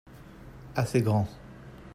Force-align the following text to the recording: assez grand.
assez 0.75 1.03
grand. 1.03 1.27